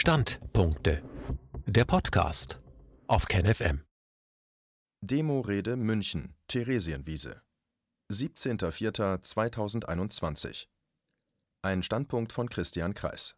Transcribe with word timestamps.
Standpunkte. 0.00 1.02
Der 1.66 1.84
Podcast 1.84 2.60
auf 3.08 3.26
KenFM. 3.26 3.80
Demo-Rede 5.00 5.74
München, 5.74 6.36
Theresienwiese. 6.46 7.42
17.04.2021. 8.12 10.68
Ein 11.62 11.82
Standpunkt 11.82 12.32
von 12.32 12.48
Christian 12.48 12.94
Kreis. 12.94 13.34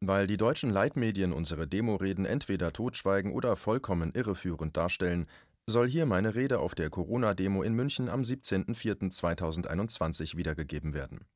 Weil 0.00 0.26
die 0.26 0.38
deutschen 0.38 0.70
Leitmedien 0.70 1.32
unsere 1.32 1.68
Demoreden 1.68 2.24
entweder 2.24 2.72
totschweigen 2.72 3.32
oder 3.32 3.54
vollkommen 3.54 4.10
irreführend 4.14 4.76
darstellen, 4.76 5.28
soll 5.70 5.88
hier 5.88 6.06
meine 6.06 6.34
Rede 6.34 6.58
auf 6.58 6.74
der 6.74 6.90
Corona-Demo 6.90 7.62
in 7.62 7.74
München 7.74 8.08
am 8.08 8.22
17.04.2021 8.22 10.36
wiedergegeben 10.36 10.94
werden. 10.94 11.28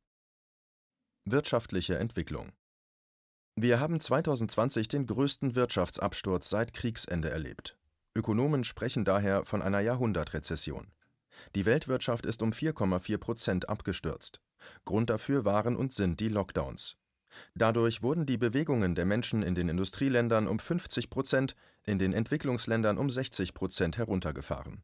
Wirtschaftliche 1.24 2.00
Entwicklung 2.00 2.50
Wir 3.54 3.80
haben 3.80 4.00
2020 4.00 4.88
den 4.88 5.06
größten 5.06 5.54
Wirtschaftsabsturz 5.54 6.48
seit 6.48 6.72
Kriegsende 6.72 7.28
erlebt. 7.28 7.76
Ökonomen 8.14 8.64
sprechen 8.64 9.04
daher 9.04 9.44
von 9.44 9.60
einer 9.60 9.80
Jahrhundertrezession. 9.80 10.86
Die 11.54 11.66
Weltwirtschaft 11.66 12.24
ist 12.24 12.40
um 12.40 12.52
4,4 12.52 13.18
Prozent 13.18 13.68
abgestürzt. 13.68 14.40
Grund 14.86 15.10
dafür 15.10 15.44
waren 15.44 15.76
und 15.76 15.92
sind 15.92 16.20
die 16.20 16.28
Lockdowns. 16.28 16.96
Dadurch 17.54 18.02
wurden 18.02 18.24
die 18.24 18.38
Bewegungen 18.38 18.94
der 18.94 19.04
Menschen 19.04 19.42
in 19.42 19.54
den 19.54 19.68
Industrieländern 19.68 20.48
um 20.48 20.58
50 20.58 21.10
Prozent, 21.10 21.54
in 21.84 21.98
den 21.98 22.14
Entwicklungsländern 22.14 22.96
um 22.96 23.10
60 23.10 23.52
Prozent 23.52 23.98
heruntergefahren. 23.98 24.82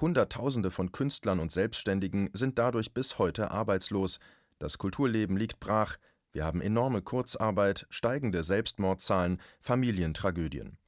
Hunderttausende 0.00 0.70
von 0.70 0.92
Künstlern 0.92 1.40
und 1.40 1.50
Selbstständigen 1.50 2.30
sind 2.34 2.58
dadurch 2.58 2.94
bis 2.94 3.18
heute 3.18 3.50
arbeitslos, 3.50 4.20
das 4.60 4.78
Kulturleben 4.78 5.36
liegt 5.36 5.58
brach, 5.58 5.96
wir 6.32 6.44
haben 6.44 6.60
enorme 6.60 7.02
Kurzarbeit, 7.02 7.86
steigende 7.90 8.44
Selbstmordzahlen, 8.44 9.40
Familientragödien. 9.60 10.78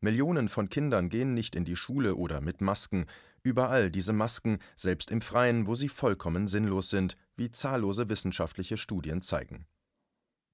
Millionen 0.00 0.48
von 0.48 0.68
Kindern 0.68 1.08
gehen 1.08 1.34
nicht 1.34 1.56
in 1.56 1.64
die 1.64 1.76
Schule 1.76 2.14
oder 2.14 2.40
mit 2.40 2.60
Masken, 2.60 3.06
überall 3.42 3.90
diese 3.90 4.12
Masken, 4.12 4.58
selbst 4.76 5.10
im 5.10 5.20
Freien, 5.20 5.66
wo 5.66 5.74
sie 5.74 5.88
vollkommen 5.88 6.46
sinnlos 6.46 6.90
sind, 6.90 7.16
wie 7.36 7.50
zahllose 7.50 8.08
wissenschaftliche 8.08 8.76
Studien 8.76 9.22
zeigen. 9.22 9.66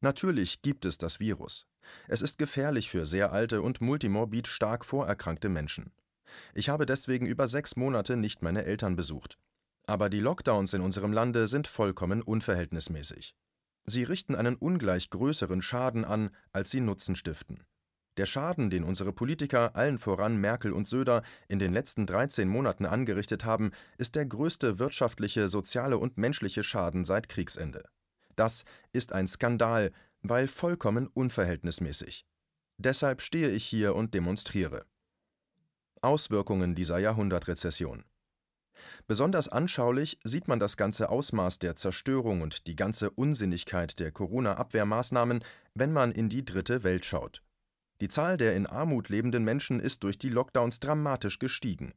Natürlich 0.01 0.63
gibt 0.63 0.85
es 0.85 0.97
das 0.97 1.21
Virus. 1.21 1.67
Es 2.09 2.23
ist 2.23 2.39
gefährlich 2.39 2.91
für 2.91 3.07
sehr 3.07 3.33
alte 3.33 3.61
und 3.61 3.81
multimorbid 3.81 4.47
stark 4.47 4.85
vorerkrankte 4.85 5.49
Menschen. 5.49 5.93
Ich 6.55 6.69
habe 6.69 6.87
deswegen 6.87 7.27
über 7.27 7.47
sechs 7.49 7.77
Monate 7.77 8.17
nicht 8.17 8.43
meine 8.43 8.65
Eltern 8.65 8.97
besucht. 8.97 9.39
Aber 9.87 10.09
die 10.09 10.21
Lockdowns 10.21 10.73
in 10.73 10.81
unserem 10.81 11.13
Lande 11.13 11.49
sind 11.49 11.67
vollkommen 11.67 12.23
unverhältnismäßig. 12.23 13.35
Sie 13.85 14.05
richten 14.05 14.35
einen 14.35 14.57
ungleich 14.57 15.11
größeren 15.11 15.63
Schaden 15.63 16.05
an, 16.05 16.31
als 16.53 16.71
sie 16.71 16.81
Nutzen 16.81 17.17
stiften. 17.17 17.65
Der 18.17 18.27
Schaden, 18.27 18.71
den 18.71 18.85
unsere 18.85 19.13
Politiker, 19.13 19.75
allen 19.77 19.99
voran 19.99 20.37
Merkel 20.41 20.73
und 20.73 20.87
Söder, 20.87 21.23
in 21.49 21.59
den 21.59 21.73
letzten 21.73 22.07
13 22.07 22.49
Monaten 22.49 22.85
angerichtet 22.85 23.45
haben, 23.45 23.71
ist 23.99 24.15
der 24.15 24.27
größte 24.27 24.79
wirtschaftliche, 24.79 25.49
soziale 25.49 25.97
und 25.97 26.19
menschliche 26.19 26.63
Schaden 26.63 27.05
seit 27.05 27.29
Kriegsende. 27.29 27.85
Das 28.37 28.65
ist 28.93 29.13
ein 29.13 29.29
Skandal, 29.29 29.93
weil 30.23 30.49
vollkommen 30.49 31.07
unverhältnismäßig. 31.07 32.27
Deshalb 32.79 33.23
stehe 33.23 33.51
ich 33.51 33.65
hier 33.65 33.95
und 33.95 34.13
demonstriere. 34.13 34.87
Auswirkungen 36.03 36.75
dieser 36.75 36.99
Jahrhundertrezession. 36.99 38.05
Besonders 39.11 39.49
anschaulich 39.49 40.21
sieht 40.23 40.47
man 40.47 40.61
das 40.61 40.77
ganze 40.77 41.09
Ausmaß 41.09 41.59
der 41.59 41.75
Zerstörung 41.75 42.43
und 42.43 42.69
die 42.69 42.77
ganze 42.77 43.11
Unsinnigkeit 43.11 43.99
der 43.99 44.13
Corona-Abwehrmaßnahmen, 44.13 45.43
wenn 45.75 45.93
man 45.93 46.13
in 46.13 46.29
die 46.29 46.45
dritte 46.45 46.85
Welt 46.85 47.05
schaut. 47.05 47.43
Die 48.01 48.07
Zahl 48.07 48.37
der 48.37 48.55
in 48.55 48.69
Armut 48.69 49.09
lebenden 49.09 49.43
Menschen 49.43 49.81
ist 49.81 50.05
durch 50.05 50.17
die 50.17 50.29
Lockdowns 50.29 50.79
dramatisch 50.79 51.41
gestiegen. 51.41 51.93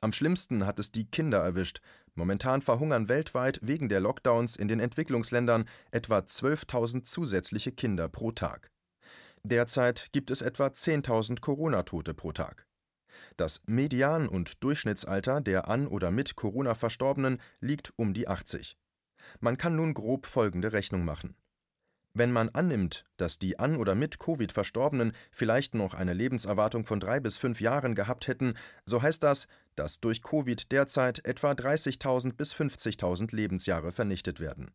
Am 0.00 0.10
schlimmsten 0.10 0.66
hat 0.66 0.80
es 0.80 0.90
die 0.90 1.08
Kinder 1.08 1.38
erwischt. 1.38 1.78
Momentan 2.16 2.60
verhungern 2.60 3.06
weltweit 3.06 3.60
wegen 3.62 3.88
der 3.88 4.00
Lockdowns 4.00 4.56
in 4.56 4.66
den 4.66 4.80
Entwicklungsländern 4.80 5.64
etwa 5.92 6.18
12.000 6.18 7.04
zusätzliche 7.04 7.70
Kinder 7.70 8.08
pro 8.08 8.32
Tag. 8.32 8.72
Derzeit 9.44 10.08
gibt 10.10 10.32
es 10.32 10.42
etwa 10.42 10.66
10.000 10.66 11.40
Corona-Tote 11.40 12.14
pro 12.14 12.32
Tag. 12.32 12.67
Das 13.36 13.60
Median- 13.66 14.28
und 14.28 14.62
Durchschnittsalter 14.62 15.40
der 15.40 15.68
an 15.68 15.86
oder 15.86 16.10
mit 16.10 16.36
Corona 16.36 16.74
Verstorbenen 16.74 17.40
liegt 17.60 17.92
um 17.96 18.14
die 18.14 18.28
80. 18.28 18.76
Man 19.40 19.58
kann 19.58 19.76
nun 19.76 19.94
grob 19.94 20.26
folgende 20.26 20.72
Rechnung 20.72 21.04
machen. 21.04 21.36
Wenn 22.14 22.32
man 22.32 22.48
annimmt, 22.48 23.04
dass 23.16 23.38
die 23.38 23.58
an 23.58 23.76
oder 23.76 23.94
mit 23.94 24.18
Covid 24.18 24.50
Verstorbenen 24.50 25.12
vielleicht 25.30 25.74
noch 25.74 25.94
eine 25.94 26.14
Lebenserwartung 26.14 26.84
von 26.84 27.00
drei 27.00 27.20
bis 27.20 27.38
fünf 27.38 27.60
Jahren 27.60 27.94
gehabt 27.94 28.26
hätten, 28.26 28.54
so 28.84 29.02
heißt 29.02 29.22
das, 29.22 29.46
dass 29.76 30.00
durch 30.00 30.22
Covid 30.22 30.72
derzeit 30.72 31.24
etwa 31.24 31.52
30.000 31.52 32.32
bis 32.34 32.54
50.000 32.54 33.34
Lebensjahre 33.34 33.92
vernichtet 33.92 34.40
werden. 34.40 34.72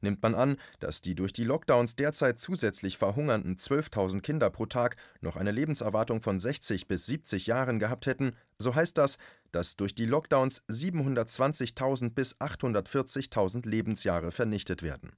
Nimmt 0.00 0.22
man 0.22 0.34
an, 0.34 0.56
dass 0.80 1.00
die 1.00 1.14
durch 1.14 1.32
die 1.32 1.44
Lockdowns 1.44 1.96
derzeit 1.96 2.40
zusätzlich 2.40 2.98
verhungernden 2.98 3.56
12.000 3.56 4.20
Kinder 4.20 4.50
pro 4.50 4.66
Tag 4.66 4.96
noch 5.20 5.36
eine 5.36 5.52
Lebenserwartung 5.52 6.20
von 6.20 6.40
60 6.40 6.86
bis 6.86 7.06
70 7.06 7.46
Jahren 7.46 7.78
gehabt 7.78 8.06
hätten, 8.06 8.32
so 8.58 8.74
heißt 8.74 8.98
das, 8.98 9.18
dass 9.52 9.76
durch 9.76 9.94
die 9.94 10.06
Lockdowns 10.06 10.62
720.000 10.68 12.10
bis 12.10 12.36
840.000 12.36 13.68
Lebensjahre 13.68 14.32
vernichtet 14.32 14.82
werden. 14.82 15.12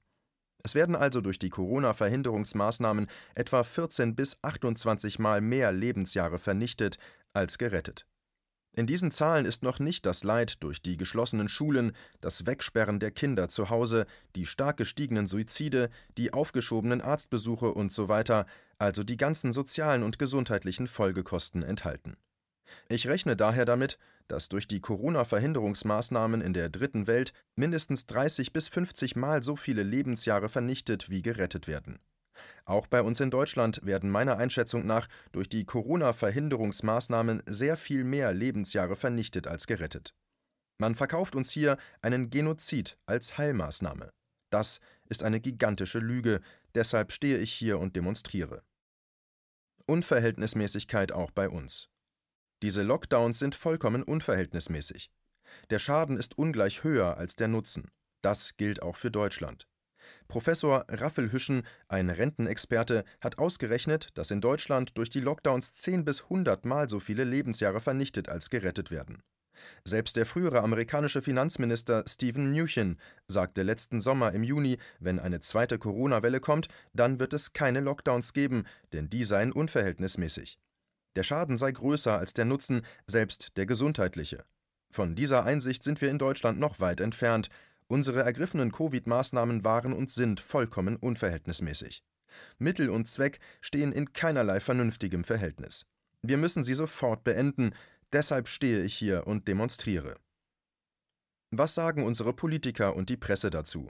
Es 0.63 0.75
werden 0.75 0.95
also 0.95 1.21
durch 1.21 1.39
die 1.39 1.49
Corona-Verhinderungsmaßnahmen 1.49 3.07
etwa 3.35 3.63
14 3.63 4.15
bis 4.15 4.37
28 4.41 5.17
Mal 5.17 5.39
mehr 5.39 5.71
Lebensjahre 5.71 6.39
vernichtet 6.39 6.97
als 7.33 7.57
gerettet. 7.57 8.05
In 8.77 8.85
diesen 8.85 9.09
Zahlen 9.09 9.47
ist 9.47 9.63
noch 9.63 9.79
nicht 9.79 10.05
das 10.05 10.23
Leid 10.23 10.61
durch 10.61 10.83
die 10.83 10.97
geschlossenen 10.97 11.49
Schulen, 11.49 11.93
das 12.21 12.45
Wegsperren 12.45 12.99
der 12.99 13.09
Kinder 13.09 13.49
zu 13.49 13.71
Hause, 13.71 14.05
die 14.35 14.45
stark 14.45 14.77
gestiegenen 14.77 15.27
Suizide, 15.27 15.89
die 16.19 16.31
aufgeschobenen 16.31 17.01
Arztbesuche 17.01 17.75
usw., 17.75 18.23
so 18.27 18.43
also 18.77 19.03
die 19.03 19.17
ganzen 19.17 19.51
sozialen 19.51 20.03
und 20.03 20.19
gesundheitlichen 20.19 20.85
Folgekosten 20.85 21.63
enthalten. 21.63 22.17
Ich 22.87 23.07
rechne 23.07 23.35
daher 23.35 23.65
damit, 23.65 23.97
dass 24.27 24.47
durch 24.47 24.67
die 24.67 24.79
Corona-Verhinderungsmaßnahmen 24.79 26.41
in 26.41 26.53
der 26.53 26.69
dritten 26.69 27.07
Welt 27.07 27.33
mindestens 27.55 28.05
30 28.05 28.53
bis 28.53 28.67
50 28.67 29.15
Mal 29.15 29.41
so 29.41 29.55
viele 29.55 29.81
Lebensjahre 29.81 30.49
vernichtet 30.49 31.09
wie 31.09 31.23
gerettet 31.23 31.67
werden. 31.67 31.97
Auch 32.65 32.87
bei 32.87 33.01
uns 33.01 33.19
in 33.19 33.31
Deutschland 33.31 33.79
werden 33.83 34.09
meiner 34.09 34.37
Einschätzung 34.37 34.85
nach 34.85 35.07
durch 35.31 35.49
die 35.49 35.65
Corona-Verhinderungsmaßnahmen 35.65 37.43
sehr 37.45 37.77
viel 37.77 38.03
mehr 38.03 38.33
Lebensjahre 38.33 38.95
vernichtet 38.95 39.47
als 39.47 39.67
gerettet. 39.67 40.13
Man 40.79 40.95
verkauft 40.95 41.35
uns 41.35 41.51
hier 41.51 41.77
einen 42.01 42.29
Genozid 42.29 42.97
als 43.05 43.37
Heilmaßnahme. 43.37 44.09
Das 44.49 44.79
ist 45.09 45.23
eine 45.23 45.41
gigantische 45.41 45.99
Lüge, 45.99 46.41
deshalb 46.75 47.11
stehe 47.11 47.37
ich 47.37 47.51
hier 47.51 47.79
und 47.79 47.95
demonstriere. 47.95 48.63
Unverhältnismäßigkeit 49.85 51.11
auch 51.11 51.31
bei 51.31 51.49
uns. 51.49 51.89
Diese 52.61 52.83
Lockdowns 52.83 53.39
sind 53.39 53.55
vollkommen 53.55 54.03
unverhältnismäßig. 54.03 55.09
Der 55.69 55.79
Schaden 55.79 56.17
ist 56.17 56.37
ungleich 56.37 56.83
höher 56.83 57.17
als 57.17 57.35
der 57.35 57.47
Nutzen. 57.47 57.89
Das 58.21 58.57
gilt 58.57 58.81
auch 58.81 58.95
für 58.95 59.11
Deutschland. 59.11 59.67
Professor 60.27 60.85
Raffelhüschen, 60.89 61.63
ein 61.87 62.09
Rentenexperte, 62.09 63.05
hat 63.21 63.37
ausgerechnet, 63.37 64.09
dass 64.15 64.31
in 64.31 64.41
Deutschland 64.41 64.97
durch 64.97 65.09
die 65.09 65.21
Lockdowns 65.21 65.73
10 65.73 66.05
bis 66.05 66.23
100 66.23 66.65
Mal 66.65 66.89
so 66.89 66.99
viele 66.99 67.23
Lebensjahre 67.23 67.79
vernichtet 67.79 68.29
als 68.29 68.49
gerettet 68.49 68.91
werden. 68.91 69.23
Selbst 69.83 70.15
der 70.15 70.25
frühere 70.25 70.61
amerikanische 70.61 71.21
Finanzminister 71.21 72.03
Stephen 72.07 72.51
Mnuchin 72.51 72.97
sagte 73.27 73.63
letzten 73.63 74.01
Sommer 74.01 74.31
im 74.33 74.43
Juni, 74.43 74.77
wenn 74.99 75.19
eine 75.19 75.39
zweite 75.39 75.79
Corona-Welle 75.79 76.39
kommt, 76.39 76.67
dann 76.93 77.19
wird 77.19 77.33
es 77.33 77.53
keine 77.53 77.79
Lockdowns 77.79 78.33
geben, 78.33 78.65
denn 78.93 79.09
die 79.09 79.23
seien 79.23 79.51
unverhältnismäßig. 79.51 80.59
Der 81.15 81.23
Schaden 81.23 81.57
sei 81.57 81.71
größer 81.71 82.17
als 82.17 82.33
der 82.33 82.45
Nutzen, 82.45 82.81
selbst 83.07 83.57
der 83.57 83.65
gesundheitliche. 83.65 84.45
Von 84.91 85.15
dieser 85.15 85.43
Einsicht 85.43 85.83
sind 85.83 85.99
wir 86.01 86.09
in 86.09 86.19
Deutschland 86.19 86.59
noch 86.59 86.79
weit 86.79 87.01
entfernt, 87.01 87.49
Unsere 87.87 88.21
ergriffenen 88.21 88.71
Covid-Maßnahmen 88.71 89.63
waren 89.63 89.93
und 89.93 90.11
sind 90.11 90.39
vollkommen 90.39 90.97
unverhältnismäßig. 90.97 92.03
Mittel 92.57 92.89
und 92.89 93.07
Zweck 93.07 93.39
stehen 93.61 93.91
in 93.91 94.13
keinerlei 94.13 94.59
vernünftigem 94.59 95.23
Verhältnis. 95.23 95.85
Wir 96.21 96.37
müssen 96.37 96.63
sie 96.63 96.73
sofort 96.73 97.23
beenden, 97.23 97.71
deshalb 98.11 98.47
stehe 98.47 98.83
ich 98.83 98.95
hier 98.95 99.25
und 99.27 99.47
demonstriere. 99.47 100.17
Was 101.51 101.75
sagen 101.75 102.03
unsere 102.03 102.33
Politiker 102.33 102.95
und 102.95 103.09
die 103.09 103.17
Presse 103.17 103.49
dazu? 103.49 103.89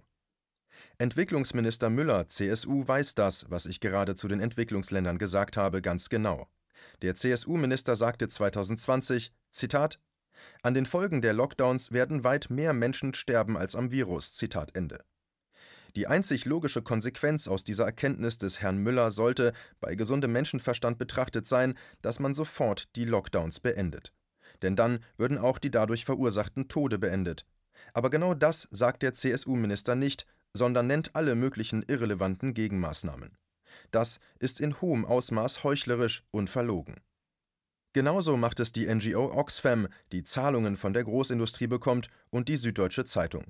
Entwicklungsminister 1.00 1.90
Müller, 1.90 2.28
CSU, 2.28 2.88
weiß 2.88 3.16
das, 3.16 3.50
was 3.50 3.66
ich 3.66 3.80
gerade 3.80 4.16
zu 4.16 4.28
den 4.28 4.40
Entwicklungsländern 4.40 5.18
gesagt 5.18 5.58
habe, 5.58 5.82
ganz 5.82 6.10
genau. 6.10 6.48
Der 7.02 7.16
CSU-Minister 7.16 7.96
sagte 7.96 8.28
2020, 8.28 9.34
Zitat, 9.50 10.00
an 10.62 10.74
den 10.74 10.86
Folgen 10.86 11.22
der 11.22 11.34
Lockdowns 11.34 11.92
werden 11.92 12.24
weit 12.24 12.50
mehr 12.50 12.74
Menschen 12.74 13.14
sterben 13.14 13.58
als 13.58 13.76
am 13.76 13.92
Virus. 13.92 14.34
Zitat 14.34 14.76
Ende. 14.76 15.04
Die 15.96 16.08
einzig 16.08 16.46
logische 16.46 16.82
Konsequenz 16.82 17.48
aus 17.48 17.64
dieser 17.64 17.86
Erkenntnis 17.86 18.38
des 18.38 18.62
Herrn 18.62 18.78
Müller 18.78 19.10
sollte, 19.10 19.54
bei 19.80 19.96
gesundem 19.96 20.32
Menschenverstand 20.32 20.98
betrachtet 20.98 21.48
sein, 21.48 21.76
dass 22.02 22.20
man 22.20 22.36
sofort 22.36 22.96
die 22.96 23.06
Lockdowns 23.06 23.60
beendet. 23.60 24.14
Denn 24.62 24.76
dann 24.76 25.00
würden 25.18 25.38
auch 25.38 25.58
die 25.58 25.72
dadurch 25.72 26.06
verursachten 26.06 26.68
Tode 26.68 27.00
beendet. 27.00 27.46
Aber 27.94 28.10
genau 28.10 28.34
das 28.34 28.68
sagt 28.72 29.02
der 29.02 29.14
CSU-Minister 29.14 29.96
nicht, 29.96 30.28
sondern 30.54 30.88
nennt 30.88 31.16
alle 31.16 31.36
möglichen 31.36 31.84
irrelevanten 31.84 32.54
Gegenmaßnahmen. 32.54 33.38
Das 33.92 34.20
ist 34.40 34.60
in 34.60 34.80
hohem 34.82 35.06
Ausmaß 35.06 35.64
heuchlerisch 35.64 36.24
und 36.32 36.50
verlogen. 36.50 36.96
Genauso 37.98 38.38
macht 38.38 38.60
es 38.60 38.72
die 38.72 38.86
NGO 38.86 39.34
Oxfam, 39.34 39.88
die 40.12 40.24
Zahlungen 40.24 40.78
von 40.78 40.94
der 40.94 41.04
Großindustrie 41.04 41.66
bekommt, 41.66 42.10
und 42.30 42.48
die 42.48 42.56
Süddeutsche 42.56 43.06
Zeitung. 43.06 43.46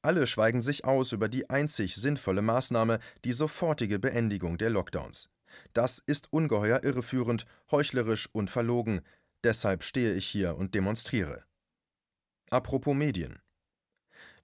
Alle 0.00 0.26
schweigen 0.26 0.62
sich 0.62 0.86
aus 0.86 1.12
über 1.12 1.28
die 1.28 1.50
einzig 1.50 1.96
sinnvolle 1.96 2.40
Maßnahme, 2.40 3.00
die 3.26 3.34
sofortige 3.34 3.98
Beendigung 3.98 4.56
der 4.56 4.70
Lockdowns. 4.70 5.28
Das 5.74 6.02
ist 6.06 6.32
ungeheuer 6.32 6.82
irreführend, 6.82 7.44
heuchlerisch 7.70 8.30
und 8.32 8.48
verlogen. 8.48 9.02
Deshalb 9.44 9.84
stehe 9.84 10.14
ich 10.14 10.26
hier 10.26 10.56
und 10.56 10.74
demonstriere. 10.74 11.44
Apropos 12.48 12.94
Medien. 12.94 13.40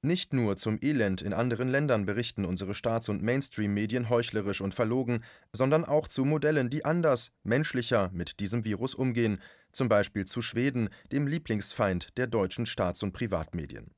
Nicht 0.00 0.32
nur 0.32 0.56
zum 0.56 0.78
Elend 0.80 1.22
in 1.22 1.32
anderen 1.32 1.68
Ländern 1.68 2.06
berichten 2.06 2.44
unsere 2.44 2.72
Staats- 2.72 3.08
und 3.08 3.20
Mainstream-Medien 3.20 4.08
heuchlerisch 4.08 4.60
und 4.60 4.72
verlogen, 4.72 5.24
sondern 5.52 5.84
auch 5.84 6.06
zu 6.06 6.24
Modellen, 6.24 6.70
die 6.70 6.84
anders, 6.84 7.32
menschlicher 7.42 8.08
mit 8.12 8.38
diesem 8.38 8.64
Virus 8.64 8.94
umgehen, 8.94 9.40
zum 9.72 9.88
Beispiel 9.88 10.24
zu 10.24 10.40
Schweden, 10.40 10.88
dem 11.10 11.26
Lieblingsfeind 11.26 12.16
der 12.16 12.28
deutschen 12.28 12.64
Staats- 12.64 13.02
und 13.02 13.12
Privatmedien. 13.12 13.90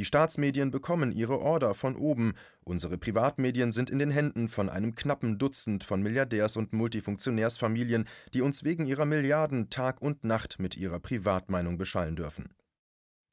Die 0.00 0.04
Staatsmedien 0.04 0.72
bekommen 0.72 1.12
ihre 1.12 1.40
Order 1.40 1.74
von 1.74 1.96
oben, 1.96 2.34
unsere 2.64 2.98
Privatmedien 2.98 3.70
sind 3.70 3.90
in 3.90 4.00
den 4.00 4.10
Händen 4.10 4.48
von 4.48 4.68
einem 4.68 4.96
knappen 4.96 5.38
Dutzend 5.38 5.84
von 5.84 6.02
Milliardärs- 6.02 6.58
und 6.58 6.72
Multifunktionärsfamilien, 6.72 8.08
die 8.34 8.42
uns 8.42 8.64
wegen 8.64 8.86
ihrer 8.86 9.06
Milliarden 9.06 9.70
Tag 9.70 10.02
und 10.02 10.24
Nacht 10.24 10.58
mit 10.58 10.76
ihrer 10.76 10.98
Privatmeinung 10.98 11.78
beschallen 11.78 12.16
dürfen. 12.16 12.54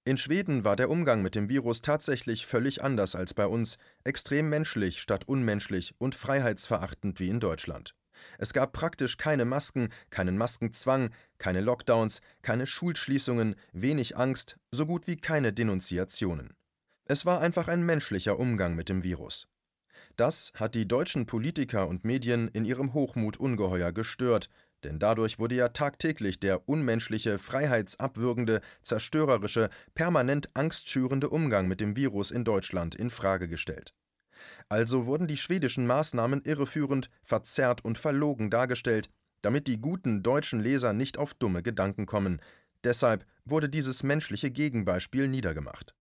In 0.08 0.18
Schweden 0.18 0.64
war 0.64 0.76
der 0.76 0.92
Umgang 0.92 1.24
mit 1.24 1.34
dem 1.34 1.50
Virus 1.50 1.82
tatsächlich 1.82 2.46
völlig 2.46 2.84
anders 2.84 3.16
als 3.16 3.34
bei 3.34 3.48
uns, 3.48 3.80
extrem 4.04 4.50
menschlich 4.50 5.02
statt 5.02 5.28
unmenschlich 5.28 5.96
und 5.98 6.14
freiheitsverachtend 6.14 7.20
wie 7.20 7.28
in 7.28 7.40
Deutschland. 7.40 7.96
Es 8.38 8.54
gab 8.54 8.72
praktisch 8.72 9.18
keine 9.18 9.46
Masken, 9.46 9.90
keinen 10.12 10.38
Maskenzwang, 10.38 11.10
keine 11.40 11.62
Lockdowns, 11.62 12.22
keine 12.44 12.68
Schulschließungen, 12.68 13.56
wenig 13.72 14.16
Angst, 14.16 14.58
so 14.70 14.86
gut 14.86 15.08
wie 15.08 15.18
keine 15.18 15.54
Denunziationen. 15.54 16.54
Es 17.06 17.26
war 17.26 17.42
einfach 17.42 17.68
ein 17.68 17.84
menschlicher 17.84 18.38
Umgang 18.38 18.76
mit 18.76 18.90
dem 18.90 19.02
Virus. 19.02 19.48
Das 20.18 20.52
hat 20.54 20.76
die 20.76 20.88
deutschen 20.88 21.26
Politiker 21.26 21.88
und 21.88 22.06
Medien 22.06 22.48
in 22.50 22.64
ihrem 22.64 22.94
Hochmut 22.94 23.38
ungeheuer 23.38 23.92
gestört, 23.92 24.50
denn 24.86 25.00
dadurch 25.00 25.40
wurde 25.40 25.56
ja 25.56 25.70
tagtäglich 25.70 26.40
der 26.40 26.70
unmenschliche, 26.70 27.38
freiheitsabwürgende, 27.38 28.62
zerstörerische, 28.82 29.70
permanent 29.96 30.50
angstschürende 30.54 31.30
Umgang 31.30 31.68
mit 31.68 31.82
dem 31.82 31.96
Virus 31.96 32.32
in 32.32 32.46
Deutschland 32.46 32.96
in 32.96 33.10
Frage 33.10 33.50
gestellt. 33.50 33.94
Also 34.70 35.06
wurden 35.06 35.28
die 35.28 35.38
schwedischen 35.38 35.88
Maßnahmen 35.88 36.44
irreführend, 36.44 37.10
verzerrt 37.24 37.84
und 37.84 37.98
verlogen 37.98 38.50
dargestellt, 38.50 39.10
damit 39.42 39.68
die 39.68 39.82
guten 39.82 40.24
deutschen 40.24 40.62
Leser 40.62 40.94
nicht 40.94 41.18
auf 41.18 41.34
dumme 41.34 41.64
Gedanken 41.64 42.06
kommen. 42.06 42.42
Deshalb 42.84 43.26
wurde 43.44 43.70
dieses 43.70 44.04
menschliche 44.04 44.52
Gegenbeispiel 44.52 45.28
niedergemacht. 45.28 45.96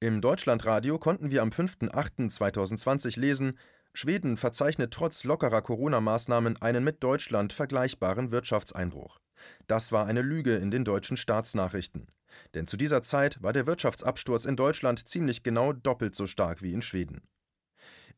Im 0.00 0.20
Deutschlandradio 0.20 0.98
konnten 0.98 1.30
wir 1.30 1.42
am 1.42 1.50
5.8.2020 1.50 3.18
lesen, 3.18 3.58
Schweden 4.00 4.36
verzeichnet 4.36 4.94
trotz 4.94 5.24
lockerer 5.24 5.60
Corona-Maßnahmen 5.60 6.62
einen 6.62 6.84
mit 6.84 7.02
Deutschland 7.02 7.52
vergleichbaren 7.52 8.30
Wirtschaftseinbruch. 8.30 9.18
Das 9.66 9.90
war 9.90 10.06
eine 10.06 10.22
Lüge 10.22 10.54
in 10.54 10.70
den 10.70 10.84
deutschen 10.84 11.16
Staatsnachrichten. 11.16 12.06
Denn 12.54 12.68
zu 12.68 12.76
dieser 12.76 13.02
Zeit 13.02 13.42
war 13.42 13.52
der 13.52 13.66
Wirtschaftsabsturz 13.66 14.44
in 14.44 14.54
Deutschland 14.54 15.08
ziemlich 15.08 15.42
genau 15.42 15.72
doppelt 15.72 16.14
so 16.14 16.28
stark 16.28 16.62
wie 16.62 16.74
in 16.74 16.82
Schweden. 16.82 17.22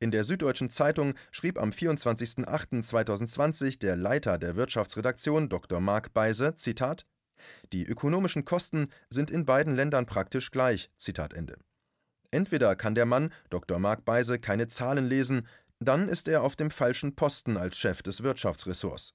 In 0.01 0.11
der 0.11 0.25
Süddeutschen 0.25 0.69
Zeitung 0.69 1.15
schrieb 1.31 1.59
am 1.59 1.71
24.08.2020 1.71 3.79
der 3.79 3.97
Leiter 3.97 4.37
der 4.37 4.57
Wirtschaftsredaktion 4.57 5.49
Dr. 5.49 5.81
Mark 5.81 6.13
Beise, 6.13 6.57
Zitat, 6.57 7.07
Die 7.73 7.87
ökonomischen 7.87 8.45
Kosten 8.45 8.89
sind 9.09 9.31
in 9.31 9.47
beiden 9.47 9.77
Ländern 9.77 10.05
praktisch 10.05 10.51
gleich. 10.51 10.91
Zitat 10.99 11.33
Ende. 11.33 11.57
Entweder 12.33 12.77
kann 12.77 12.95
der 12.95 13.07
Mann, 13.07 13.33
Dr. 13.51 13.81
Mark 13.81 14.05
Beise, 14.05 14.39
keine 14.39 14.69
Zahlen 14.69 15.09
lesen, 15.09 15.49
dann 15.81 16.09
ist 16.09 16.29
er 16.29 16.43
auf 16.43 16.57
dem 16.57 16.71
falschen 16.71 17.17
Posten 17.17 17.57
als 17.57 17.79
Chef 17.79 18.03
des 18.03 18.23
Wirtschaftsressorts. 18.23 19.15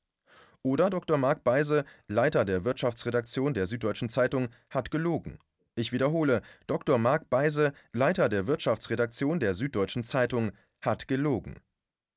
Oder 0.64 0.90
Dr. 0.90 1.18
Mark 1.18 1.44
Beise, 1.44 1.86
Leiter 2.08 2.44
der 2.44 2.66
Wirtschaftsredaktion 2.66 3.54
der 3.54 3.68
Süddeutschen 3.68 4.10
Zeitung, 4.10 4.50
hat 4.70 4.90
gelogen. 4.90 5.38
Ich 5.76 5.92
wiederhole, 5.92 6.42
Dr. 6.66 6.98
Mark 6.98 7.30
Beise, 7.30 7.74
Leiter 7.94 8.30
der 8.30 8.48
Wirtschaftsredaktion 8.48 9.40
der 9.40 9.54
Süddeutschen 9.54 10.04
Zeitung, 10.04 10.52
hat 10.82 11.08
gelogen. 11.08 11.60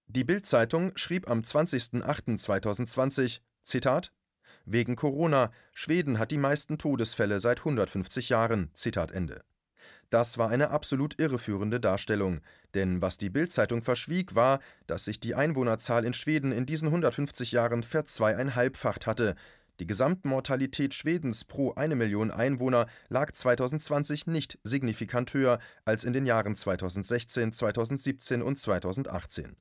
Die 0.07 0.25
Bild-Zeitung 0.25 0.97
schrieb 0.97 1.29
am 1.29 1.41
20.08.2020, 1.41 3.41
Zitat, 3.65 4.13
Wegen 4.65 4.97
Corona, 4.97 5.51
Schweden 5.75 6.19
hat 6.19 6.31
die 6.31 6.39
meisten 6.39 6.79
Todesfälle 6.79 7.41
seit 7.41 7.59
150 7.59 8.31
Jahren, 8.31 8.71
Zitat 8.73 9.13
Ende. 9.13 9.45
Das 10.11 10.39
war 10.39 10.49
eine 10.49 10.71
absolut 10.71 11.19
irreführende 11.19 11.81
Darstellung, 11.81 12.41
denn 12.75 13.03
was 13.03 13.19
die 13.19 13.29
Bild-Zeitung 13.29 13.83
verschwieg, 13.83 14.35
war, 14.35 14.61
dass 14.87 15.05
sich 15.05 15.21
die 15.21 15.35
Einwohnerzahl 15.35 16.05
in 16.05 16.15
Schweden 16.15 16.51
in 16.51 16.65
diesen 16.65 16.89
150 16.89 17.53
Jahren 17.53 17.83
verzweieinhalbfacht 17.83 19.07
hatte. 19.07 19.35
Die 19.81 19.87
Gesamtmortalität 19.87 20.95
Schwedens 20.95 21.45
pro 21.45 21.75
eine 21.75 21.95
Million 21.95 22.31
Einwohner 22.31 22.87
lag 23.11 23.33
2020 23.33 24.27
nicht 24.27 24.59
signifikant 24.65 25.33
höher 25.35 25.61
als 25.85 26.05
in 26.05 26.15
den 26.15 26.27
Jahren 26.27 26.57
2016, 26.57 27.53
2017 27.53 28.43
und 28.43 28.59
2018. 28.59 29.57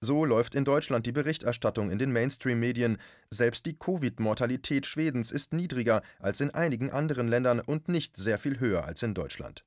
So 0.00 0.24
läuft 0.24 0.54
in 0.54 0.64
Deutschland 0.64 1.04
die 1.06 1.12
Berichterstattung 1.12 1.90
in 1.90 1.98
den 1.98 2.12
Mainstream-Medien. 2.12 2.98
Selbst 3.30 3.66
die 3.66 3.78
Covid-Mortalität 3.78 4.86
Schwedens 4.86 5.30
ist 5.30 5.52
niedriger 5.52 6.02
als 6.18 6.40
in 6.40 6.50
einigen 6.52 6.90
anderen 6.90 7.28
Ländern 7.28 7.60
und 7.60 7.88
nicht 7.88 8.16
sehr 8.16 8.38
viel 8.38 8.60
höher 8.60 8.84
als 8.84 9.02
in 9.02 9.14
Deutschland. 9.14 9.64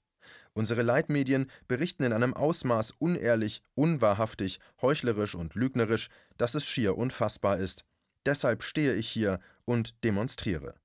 Unsere 0.55 0.83
Leitmedien 0.83 1.49
berichten 1.67 2.03
in 2.03 2.13
einem 2.13 2.33
Ausmaß 2.33 2.91
unehrlich, 2.99 3.63
unwahrhaftig, 3.73 4.59
heuchlerisch 4.81 5.33
und 5.35 5.55
lügnerisch, 5.55 6.09
dass 6.37 6.53
es 6.53 6.65
schier 6.65 6.97
unfassbar 6.97 7.57
ist. 7.57 7.85
Deshalb 8.25 8.63
stehe 8.63 8.93
ich 8.93 9.09
hier 9.09 9.39
und 9.65 10.03
demonstriere. 10.03 10.75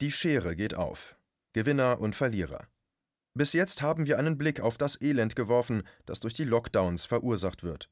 Die 0.00 0.10
Schere 0.10 0.56
geht 0.56 0.74
auf. 0.74 1.16
Gewinner 1.52 2.00
und 2.00 2.16
Verlierer. 2.16 2.66
Bis 3.34 3.52
jetzt 3.52 3.82
haben 3.82 4.06
wir 4.06 4.18
einen 4.18 4.38
Blick 4.38 4.60
auf 4.60 4.78
das 4.78 5.00
Elend 5.00 5.36
geworfen, 5.36 5.82
das 6.06 6.20
durch 6.20 6.34
die 6.34 6.44
Lockdowns 6.44 7.04
verursacht 7.04 7.62
wird. 7.62 7.90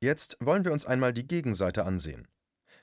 Jetzt 0.00 0.36
wollen 0.40 0.64
wir 0.64 0.72
uns 0.72 0.84
einmal 0.84 1.12
die 1.12 1.26
Gegenseite 1.26 1.84
ansehen. 1.84 2.28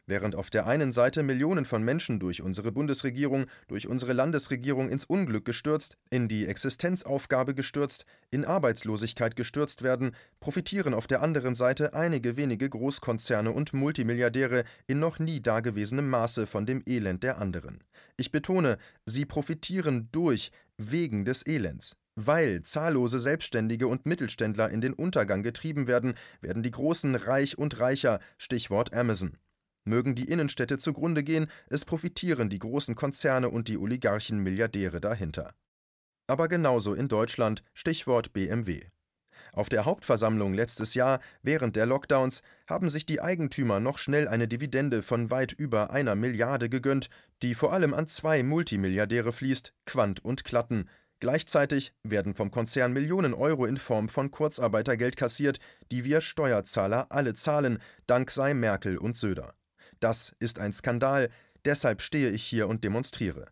Während 0.10 0.36
auf 0.36 0.50
der 0.50 0.66
einen 0.66 0.94
Seite 0.94 1.22
Millionen 1.22 1.66
von 1.66 1.84
Menschen 1.84 2.18
durch 2.18 2.42
unsere 2.42 2.72
Bundesregierung, 2.72 3.46
durch 3.68 3.90
unsere 3.90 4.14
Landesregierung 4.14 4.90
ins 4.90 5.04
Unglück 5.04 5.44
gestürzt, 5.44 5.98
in 6.10 6.30
die 6.30 6.46
Existenzaufgabe 6.46 7.54
gestürzt, 7.54 8.06
in 8.32 8.46
Arbeitslosigkeit 8.46 9.36
gestürzt 9.36 9.84
werden, 9.84 10.12
profitieren 10.40 10.94
auf 10.94 11.08
der 11.08 11.22
anderen 11.22 11.56
Seite 11.56 11.94
einige 11.94 12.38
wenige 12.38 12.70
Großkonzerne 12.70 13.52
und 13.52 13.74
Multimilliardäre 13.74 14.64
in 14.88 15.00
noch 15.00 15.20
nie 15.20 15.42
dagewesenem 15.42 16.10
Maße 16.10 16.48
von 16.48 16.66
dem 16.66 16.82
Elend 16.86 17.24
der 17.24 17.40
anderen. 17.40 17.84
Ich 18.16 18.32
betone, 18.32 18.78
sie 19.06 19.26
profitieren 19.26 20.08
durch, 20.14 20.52
wegen 20.78 21.26
des 21.26 21.46
Elends. 21.46 21.98
Weil 22.16 22.64
zahllose 22.64 23.20
Selbstständige 23.20 23.88
und 23.88 24.06
Mittelständler 24.06 24.70
in 24.70 24.80
den 24.80 24.94
Untergang 24.94 25.44
getrieben 25.44 25.86
werden, 25.86 26.14
werden 26.40 26.64
die 26.64 26.72
Großen 26.72 27.14
reich 27.14 27.58
und 27.58 27.80
reicher, 27.82 28.22
Stichwort 28.38 28.94
Amazon. 28.94 29.38
Mögen 29.88 30.16
die 30.16 30.26
Innenstädte 30.26 30.78
zugrunde 30.78 31.24
gehen, 31.24 31.48
es 31.70 31.86
profitieren 31.86 32.50
die 32.50 32.60
großen 32.60 32.96
Konzerne 32.96 33.50
und 33.50 33.68
die 33.68 33.78
Oligarchen 33.78 34.40
Milliardäre 34.40 35.02
dahinter. 35.02 35.56
Aber 36.28 36.48
genauso 36.48 36.94
in 36.94 37.08
Deutschland, 37.08 37.64
Stichwort 37.74 38.34
BMW. 38.34 38.84
Auf 39.54 39.70
der 39.70 39.86
Hauptversammlung 39.86 40.54
letztes 40.54 40.94
Jahr, 40.94 41.20
während 41.42 41.76
der 41.76 41.86
Lockdowns, 41.86 42.42
haben 42.68 42.90
sich 42.90 43.06
die 43.06 43.22
Eigentümer 43.22 43.80
noch 43.80 43.98
schnell 43.98 44.28
eine 44.28 44.48
Dividende 44.48 45.02
von 45.02 45.32
weit 45.32 45.54
über 45.54 45.92
einer 45.92 46.16
Milliarde 46.16 46.70
gegönnt, 46.70 47.10
die 47.42 47.56
vor 47.56 47.74
allem 47.74 47.94
an 47.94 48.08
zwei 48.08 48.44
Multimilliardäre 48.44 49.32
fließt, 49.32 49.74
Quant 49.86 50.24
und 50.24 50.44
Klatten. 50.44 50.90
Gleichzeitig 51.20 51.94
werden 52.04 52.36
vom 52.36 52.52
Konzern 52.52 52.94
Millionen 52.94 53.34
Euro 53.34 53.66
in 53.66 53.78
Form 53.78 54.10
von 54.10 54.30
Kurzarbeitergeld 54.30 55.18
kassiert, 55.18 55.60
die 55.92 56.04
wir 56.04 56.22
Steuerzahler 56.22 57.08
alle 57.10 57.34
zahlen, 57.34 57.80
dank 58.06 58.30
sei 58.30 58.54
Merkel 58.54 58.98
und 58.98 59.18
Söder. 59.18 59.57
Das 60.00 60.36
ist 60.40 60.60
ein 60.60 60.74
Skandal, 60.74 61.30
deshalb 61.66 62.02
stehe 62.02 62.30
ich 62.32 62.44
hier 62.44 62.68
und 62.68 62.84
demonstriere. 62.84 63.48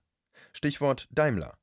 Stichwort 0.53 1.07
Daimler. 1.11 1.57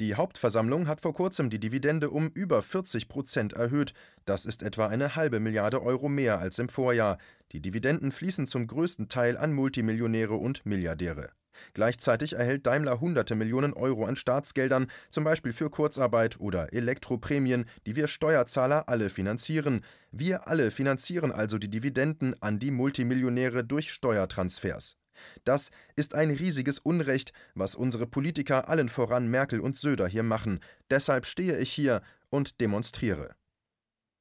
Die 0.00 0.14
Hauptversammlung 0.14 0.86
hat 0.86 1.00
vor 1.00 1.12
kurzem 1.12 1.50
die 1.50 1.58
Dividende 1.58 2.10
um 2.10 2.28
über 2.28 2.62
40 2.62 3.08
Prozent 3.08 3.54
erhöht. 3.54 3.94
Das 4.26 4.46
ist 4.46 4.62
etwa 4.62 4.86
eine 4.86 5.16
halbe 5.16 5.40
Milliarde 5.40 5.82
Euro 5.82 6.08
mehr 6.08 6.38
als 6.38 6.60
im 6.60 6.68
Vorjahr. 6.68 7.18
Die 7.50 7.60
Dividenden 7.60 8.12
fließen 8.12 8.46
zum 8.46 8.68
größten 8.68 9.08
Teil 9.08 9.36
an 9.36 9.52
Multimillionäre 9.52 10.34
und 10.34 10.64
Milliardäre. 10.64 11.30
Gleichzeitig 11.74 12.34
erhält 12.34 12.66
Daimler 12.66 13.00
hunderte 13.00 13.34
Millionen 13.34 13.72
Euro 13.72 14.04
an 14.04 14.16
Staatsgeldern, 14.16 14.90
zum 15.10 15.24
Beispiel 15.24 15.52
für 15.52 15.70
Kurzarbeit 15.70 16.40
oder 16.40 16.72
Elektroprämien, 16.72 17.66
die 17.86 17.96
wir 17.96 18.08
Steuerzahler 18.08 18.88
alle 18.88 19.10
finanzieren. 19.10 19.84
Wir 20.10 20.48
alle 20.48 20.70
finanzieren 20.70 21.32
also 21.32 21.58
die 21.58 21.70
Dividenden 21.70 22.34
an 22.42 22.58
die 22.58 22.70
Multimillionäre 22.70 23.64
durch 23.64 23.92
Steuertransfers. 23.92 24.96
Das 25.44 25.70
ist 25.96 26.14
ein 26.14 26.30
riesiges 26.30 26.78
Unrecht, 26.78 27.32
was 27.54 27.74
unsere 27.74 28.06
Politiker 28.06 28.68
allen 28.68 28.88
voran 28.88 29.28
Merkel 29.28 29.60
und 29.60 29.76
Söder 29.76 30.06
hier 30.06 30.22
machen. 30.22 30.60
Deshalb 30.90 31.26
stehe 31.26 31.58
ich 31.58 31.72
hier 31.72 32.02
und 32.30 32.60
demonstriere. 32.60 33.34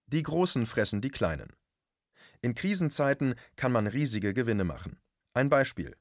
Die 0.07 0.23
Großen 0.23 0.65
fressen 0.65 1.01
die 1.01 1.11
Kleinen. 1.11 1.53
In 2.41 2.55
Krisenzeiten 2.55 3.35
kann 3.55 3.71
man 3.71 3.87
riesige 3.87 4.33
Gewinne 4.33 4.63
machen. 4.63 4.99
Ein 5.33 5.49
Beispiel. 5.49 5.95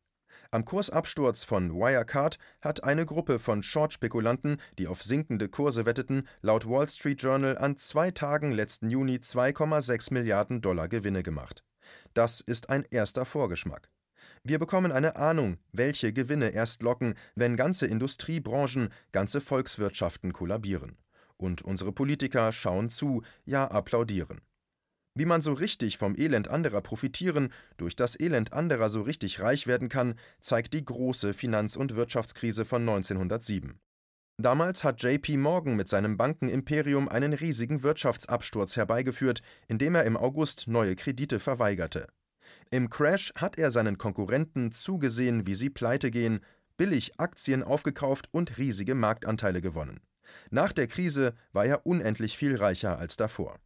Am 0.50 0.64
Kursabsturz 0.64 1.44
von 1.44 1.72
Wirecard 1.72 2.38
hat 2.60 2.84
eine 2.84 3.04
Gruppe 3.04 3.38
von 3.38 3.62
Short-Spekulanten, 3.62 4.60
die 4.78 4.86
auf 4.86 5.02
sinkende 5.02 5.48
Kurse 5.48 5.86
wetteten, 5.86 6.28
laut 6.42 6.68
Wall 6.68 6.88
Street 6.88 7.20
Journal 7.20 7.58
an 7.58 7.76
zwei 7.76 8.10
Tagen 8.10 8.52
letzten 8.52 8.90
Juni 8.90 9.16
2,6 9.16 10.12
Milliarden 10.12 10.60
Dollar 10.60 10.88
Gewinne 10.88 11.22
gemacht. 11.22 11.64
Das 12.14 12.40
ist 12.40 12.70
ein 12.70 12.84
erster 12.90 13.24
Vorgeschmack. 13.24 13.90
Wir 14.42 14.58
bekommen 14.58 14.92
eine 14.92 15.16
Ahnung, 15.16 15.58
welche 15.72 16.12
Gewinne 16.12 16.50
erst 16.50 16.82
locken, 16.82 17.14
wenn 17.34 17.56
ganze 17.56 17.86
Industriebranchen, 17.86 18.90
ganze 19.12 19.40
Volkswirtschaften 19.40 20.32
kollabieren. 20.32 20.96
Und 21.36 21.62
unsere 21.62 21.92
Politiker 21.92 22.52
schauen 22.52 22.88
zu, 22.88 23.22
ja 23.44 23.66
applaudieren. 23.66 24.40
Wie 25.18 25.24
man 25.24 25.40
so 25.40 25.54
richtig 25.54 25.96
vom 25.96 26.14
Elend 26.14 26.48
anderer 26.48 26.82
profitieren, 26.82 27.50
durch 27.78 27.96
das 27.96 28.20
Elend 28.20 28.52
anderer 28.52 28.90
so 28.90 29.00
richtig 29.00 29.40
reich 29.40 29.66
werden 29.66 29.88
kann, 29.88 30.14
zeigt 30.40 30.74
die 30.74 30.84
große 30.84 31.32
Finanz- 31.32 31.74
und 31.74 31.96
Wirtschaftskrise 31.96 32.66
von 32.66 32.82
1907. 32.82 33.80
Damals 34.36 34.84
hat 34.84 35.02
JP 35.02 35.38
Morgan 35.38 35.74
mit 35.74 35.88
seinem 35.88 36.18
Bankenimperium 36.18 37.08
einen 37.08 37.32
riesigen 37.32 37.82
Wirtschaftsabsturz 37.82 38.76
herbeigeführt, 38.76 39.40
indem 39.68 39.94
er 39.94 40.04
im 40.04 40.18
August 40.18 40.68
neue 40.68 40.94
Kredite 40.94 41.38
verweigerte. 41.38 42.08
Im 42.70 42.90
Crash 42.90 43.32
hat 43.36 43.56
er 43.56 43.70
seinen 43.70 43.96
Konkurrenten 43.96 44.70
zugesehen, 44.72 45.46
wie 45.46 45.54
sie 45.54 45.70
pleite 45.70 46.10
gehen, 46.10 46.40
billig 46.76 47.18
Aktien 47.18 47.62
aufgekauft 47.62 48.28
und 48.32 48.58
riesige 48.58 48.94
Marktanteile 48.94 49.62
gewonnen. 49.62 50.00
Nach 50.50 50.72
der 50.72 50.88
Krise 50.88 51.32
war 51.52 51.64
er 51.64 51.86
unendlich 51.86 52.36
viel 52.36 52.54
reicher 52.56 52.98
als 52.98 53.16
davor. 53.16 53.58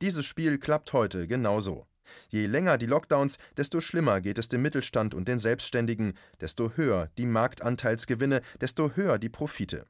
Dieses 0.00 0.24
Spiel 0.24 0.58
klappt 0.58 0.92
heute 0.92 1.26
genauso. 1.26 1.86
Je 2.28 2.46
länger 2.46 2.78
die 2.78 2.86
Lockdowns, 2.86 3.38
desto 3.56 3.80
schlimmer 3.80 4.20
geht 4.20 4.38
es 4.38 4.48
dem 4.48 4.62
Mittelstand 4.62 5.14
und 5.14 5.28
den 5.28 5.38
Selbstständigen, 5.38 6.14
desto 6.40 6.72
höher 6.76 7.10
die 7.18 7.26
Marktanteilsgewinne, 7.26 8.42
desto 8.60 8.92
höher 8.94 9.18
die 9.18 9.28
Profite. 9.28 9.86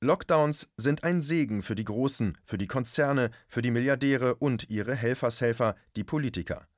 Lockdowns 0.00 0.68
sind 0.76 1.02
ein 1.02 1.22
Segen 1.22 1.62
für 1.62 1.74
die 1.74 1.84
Großen, 1.84 2.38
für 2.44 2.58
die 2.58 2.66
Konzerne, 2.66 3.30
für 3.48 3.62
die 3.62 3.70
Milliardäre 3.70 4.36
und 4.36 4.70
ihre 4.70 4.94
Helfershelfer, 4.94 5.76
die 5.96 6.04
Politiker. 6.04 6.68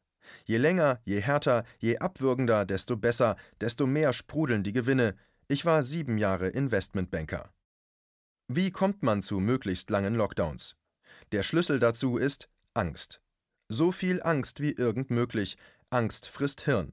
Je 0.45 0.57
länger, 0.57 1.01
je 1.05 1.21
härter, 1.21 1.65
je 1.79 1.99
abwürgender, 1.99 2.65
desto 2.65 2.97
besser, 2.97 3.37
desto 3.61 3.87
mehr 3.87 4.13
sprudeln 4.13 4.65
die 4.65 4.73
Gewinne. 4.73 5.15
Ich 5.49 5.65
war 5.65 5.83
sieben 5.83 6.19
Jahre 6.19 6.49
Investmentbanker. 6.49 7.53
Wie 8.49 8.71
kommt 8.71 9.03
man 9.03 9.23
zu 9.23 9.41
möglichst 9.41 9.91
langen 9.91 10.15
Lockdowns? 10.15 10.77
Der 11.33 11.43
Schlüssel 11.43 11.81
dazu 11.81 12.17
ist 12.17 12.49
Angst. 12.75 13.21
So 13.69 13.91
viel 13.91 14.23
Angst 14.23 14.61
wie 14.61 14.73
irgend 14.73 15.11
möglich. 15.11 15.57
Angst 15.91 16.29
frisst 16.29 16.63
Hirn. 16.63 16.93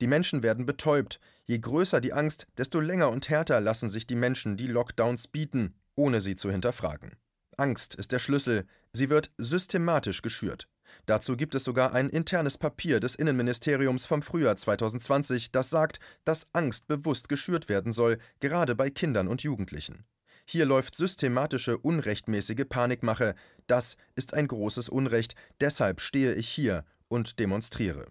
Die 0.00 0.06
Menschen 0.06 0.42
werden 0.42 0.64
betäubt. 0.64 1.20
Je 1.44 1.58
größer 1.58 2.00
die 2.00 2.12
Angst, 2.12 2.46
desto 2.56 2.80
länger 2.80 3.10
und 3.10 3.28
härter 3.28 3.60
lassen 3.60 3.88
sich 3.88 4.06
die 4.06 4.14
Menschen 4.14 4.56
die 4.56 4.68
Lockdowns 4.68 5.28
bieten, 5.28 5.74
ohne 5.96 6.20
sie 6.20 6.36
zu 6.36 6.50
hinterfragen. 6.50 7.16
Angst 7.56 7.94
ist 7.94 8.12
der 8.12 8.18
Schlüssel. 8.18 8.64
Sie 8.92 9.10
wird 9.10 9.30
systematisch 9.38 10.22
geschürt. 10.22 10.68
Dazu 11.06 11.36
gibt 11.36 11.54
es 11.54 11.64
sogar 11.64 11.92
ein 11.92 12.08
internes 12.08 12.56
Papier 12.56 13.00
des 13.00 13.14
Innenministeriums 13.14 14.06
vom 14.06 14.22
Frühjahr 14.22 14.56
2020, 14.56 15.50
das 15.50 15.68
sagt, 15.68 15.98
dass 16.24 16.46
Angst 16.52 16.86
bewusst 16.86 17.28
geschürt 17.28 17.68
werden 17.68 17.92
soll, 17.92 18.18
gerade 18.40 18.74
bei 18.74 18.90
Kindern 18.90 19.28
und 19.28 19.42
Jugendlichen. 19.42 20.04
Hier 20.46 20.66
läuft 20.66 20.94
systematische, 20.94 21.78
unrechtmäßige 21.78 22.64
Panikmache. 22.68 23.34
Das 23.66 23.96
ist 24.14 24.34
ein 24.34 24.46
großes 24.46 24.88
Unrecht, 24.88 25.34
deshalb 25.60 26.00
stehe 26.00 26.34
ich 26.34 26.48
hier 26.48 26.84
und 27.08 27.38
demonstriere. 27.38 28.06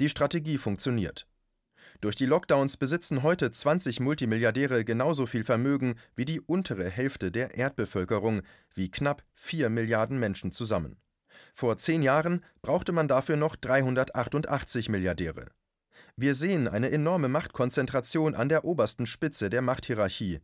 Die 0.00 0.08
Strategie 0.08 0.58
funktioniert. 0.58 1.26
Durch 2.00 2.16
die 2.16 2.26
Lockdowns 2.26 2.76
besitzen 2.76 3.22
heute 3.22 3.52
20 3.52 4.00
Multimilliardäre 4.00 4.84
genauso 4.84 5.26
viel 5.26 5.44
Vermögen 5.44 5.94
wie 6.16 6.24
die 6.24 6.40
untere 6.40 6.90
Hälfte 6.90 7.30
der 7.30 7.54
Erdbevölkerung, 7.54 8.42
wie 8.74 8.90
knapp 8.90 9.22
4 9.34 9.70
Milliarden 9.70 10.18
Menschen 10.18 10.50
zusammen. 10.50 10.96
Vor 11.52 11.76
zehn 11.76 12.02
Jahren 12.02 12.44
brauchte 12.60 12.90
man 12.90 13.06
dafür 13.06 13.36
noch 13.36 13.54
388 13.54 14.88
Milliardäre. 14.88 15.46
Wir 16.16 16.34
sehen 16.34 16.66
eine 16.66 16.90
enorme 16.90 17.28
Machtkonzentration 17.28 18.34
an 18.34 18.48
der 18.48 18.64
obersten 18.64 19.06
Spitze 19.06 19.48
der 19.48 19.62
Machthierarchie. 19.62 20.40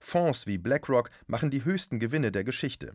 Fonds 0.00 0.46
wie 0.46 0.58
BlackRock 0.58 1.10
machen 1.26 1.50
die 1.50 1.64
höchsten 1.64 2.00
Gewinne 2.00 2.32
der 2.32 2.44
Geschichte. 2.44 2.94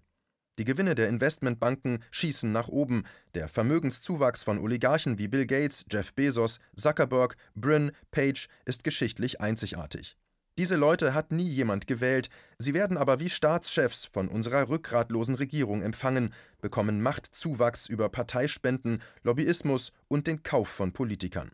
Die 0.60 0.66
Gewinne 0.66 0.94
der 0.94 1.08
Investmentbanken 1.08 2.04
schießen 2.12 2.52
nach 2.52 2.68
oben. 2.68 3.04
Der 3.34 3.48
Vermögenszuwachs 3.48 4.44
von 4.44 4.60
Oligarchen 4.60 5.18
wie 5.18 5.30
Bill 5.30 5.46
Gates, 5.46 5.86
Jeff 5.90 6.14
Bezos, 6.14 6.60
Zuckerberg, 6.76 7.38
Brin, 7.56 7.94
Page 8.12 8.50
ist 8.66 8.84
geschichtlich 8.84 9.40
einzigartig. 9.40 10.18
Diese 10.58 10.76
Leute 10.76 11.14
hat 11.14 11.32
nie 11.32 11.48
jemand 11.48 11.88
gewählt, 11.88 12.30
sie 12.58 12.74
werden 12.74 12.98
aber 12.98 13.22
wie 13.22 13.30
Staatschefs 13.30 14.04
von 14.04 14.28
unserer 14.28 14.68
rückgratlosen 14.68 15.36
Regierung 15.36 15.82
empfangen, 15.82 16.34
bekommen 16.60 17.02
Machtzuwachs 17.02 17.88
über 17.88 18.10
Parteispenden, 18.10 19.02
Lobbyismus 19.24 19.94
und 20.10 20.28
den 20.28 20.44
Kauf 20.44 20.68
von 20.68 20.92
Politikern. 20.92 21.54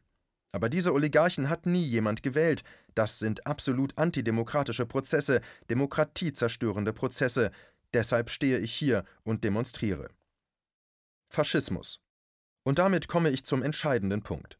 Aber 0.56 0.70
diese 0.70 0.94
Oligarchen 0.94 1.50
hat 1.50 1.66
nie 1.66 1.84
jemand 1.84 2.24
gewählt. 2.24 2.64
Das 2.94 3.20
sind 3.20 3.46
absolut 3.46 3.98
antidemokratische 3.98 4.86
Prozesse, 4.86 5.42
demokratiezerstörende 5.70 6.94
Prozesse. 6.94 7.52
Deshalb 7.94 8.30
stehe 8.30 8.60
ich 8.60 8.74
hier 8.74 9.04
und 9.26 9.44
demonstriere. 9.44 10.08
Faschismus. 11.28 12.00
Und 12.64 12.80
damit 12.80 13.10
komme 13.10 13.32
ich 13.32 13.44
zum 13.44 13.64
entscheidenden 13.64 14.24
Punkt. 14.24 14.58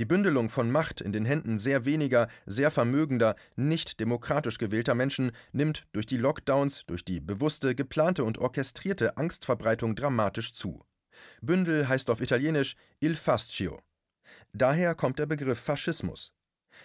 Die 0.00 0.04
Bündelung 0.04 0.50
von 0.50 0.70
Macht 0.70 1.00
in 1.00 1.12
den 1.12 1.24
Händen 1.24 1.58
sehr 1.58 1.86
weniger, 1.86 2.28
sehr 2.44 2.70
vermögender, 2.70 3.34
nicht 3.56 4.00
demokratisch 4.00 4.58
gewählter 4.58 4.94
Menschen 4.94 5.32
nimmt 5.52 5.86
durch 5.92 6.04
die 6.04 6.18
Lockdowns, 6.18 6.84
durch 6.84 7.06
die 7.06 7.20
bewusste, 7.20 7.74
geplante 7.74 8.22
und 8.24 8.36
orchestrierte 8.36 9.16
Angstverbreitung 9.16 9.96
dramatisch 9.96 10.52
zu. 10.52 10.84
Bündel 11.40 11.88
heißt 11.88 12.10
auf 12.10 12.20
Italienisch 12.20 12.76
il 13.00 13.14
fascio. 13.14 13.80
Daher 14.52 14.94
kommt 14.94 15.18
der 15.18 15.26
Begriff 15.26 15.58
Faschismus. 15.58 16.32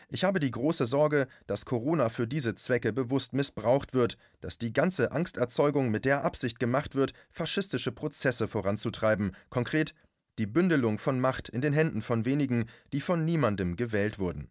Ich 0.09 0.24
habe 0.24 0.39
die 0.39 0.51
große 0.51 0.86
Sorge, 0.86 1.27
dass 1.47 1.65
Corona 1.65 2.09
für 2.09 2.27
diese 2.27 2.55
Zwecke 2.55 2.93
bewusst 2.93 3.33
missbraucht 3.33 3.93
wird, 3.93 4.17
dass 4.39 4.57
die 4.57 4.71
ganze 4.71 5.12
Angsterzeugung 5.12 5.91
mit 5.91 6.05
der 6.05 6.24
Absicht 6.24 6.59
gemacht 6.59 6.95
wird, 6.95 7.13
faschistische 7.29 7.91
Prozesse 7.91 8.47
voranzutreiben, 8.47 9.36
konkret 9.50 9.93
die 10.39 10.45
Bündelung 10.45 10.97
von 10.97 11.19
Macht 11.19 11.50
in 11.50 11.62
den 11.62 11.74
Händen 11.74 12.01
von 12.01 12.25
wenigen, 12.25 12.69
die 12.93 13.01
von 13.01 13.25
niemandem 13.25 13.75
gewählt 13.75 14.19
wurden. 14.19 14.50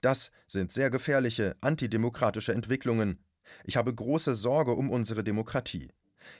Das 0.00 0.30
sind 0.48 0.72
sehr 0.72 0.90
gefährliche, 0.90 1.56
antidemokratische 1.60 2.52
Entwicklungen. 2.52 3.22
Ich 3.64 3.76
habe 3.76 3.94
große 3.94 4.34
Sorge 4.34 4.72
um 4.72 4.90
unsere 4.90 5.22
Demokratie. 5.22 5.90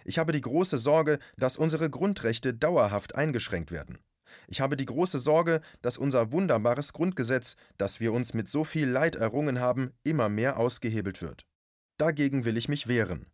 Ich 0.05 0.19
habe 0.19 0.33
die 0.33 0.41
große 0.41 0.79
Sorge, 0.79 1.19
dass 1.37 1.57
unsere 1.57 1.89
Grundrechte 1.89 2.53
dauerhaft 2.53 3.15
eingeschränkt 3.15 3.71
werden. 3.71 3.99
Ich 4.49 4.61
habe 4.61 4.77
die 4.77 4.87
große 4.87 5.19
Sorge, 5.19 5.61
dass 5.83 5.99
unser 5.99 6.33
wunderbares 6.33 6.93
Grundgesetz, 6.93 7.57
das 7.79 8.01
wir 8.01 8.13
uns 8.13 8.35
mit 8.35 8.49
so 8.49 8.65
viel 8.65 8.89
Leid 8.89 9.17
errungen 9.17 9.61
haben, 9.61 9.93
immer 10.03 10.29
mehr 10.29 10.59
ausgehebelt 10.59 11.23
wird. 11.23 11.47
Dagegen 11.99 12.45
will 12.45 12.57
ich 12.57 12.69
mich 12.69 12.89
wehren. 12.89 13.27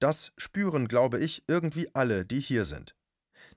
Das 0.00 0.32
spüren, 0.36 0.88
glaube 0.88 1.18
ich, 1.18 1.44
irgendwie 1.48 1.88
alle, 1.94 2.24
die 2.24 2.40
hier 2.40 2.64
sind. 2.64 2.94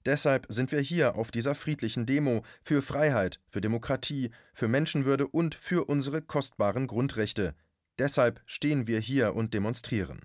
Deshalb 0.06 0.48
sind 0.50 0.72
wir 0.72 0.82
hier 0.82 1.16
auf 1.16 1.30
dieser 1.30 1.54
friedlichen 1.54 2.06
Demo 2.06 2.44
für 2.64 2.82
Freiheit, 2.82 3.40
für 3.50 3.62
Demokratie, 3.62 4.32
für 4.54 4.68
Menschenwürde 4.68 5.28
und 5.28 5.54
für 5.54 5.88
unsere 5.88 6.22
kostbaren 6.22 6.88
Grundrechte. 6.88 7.54
Deshalb 8.00 8.42
stehen 8.46 8.88
wir 8.88 9.00
hier 9.00 9.36
und 9.36 9.54
demonstrieren. 9.54 10.22